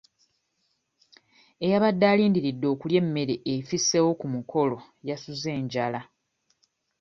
[1.65, 4.77] Eyabadde alindiridde okulya emmere efisseewo ku mukolo
[5.07, 6.01] yasuze njala.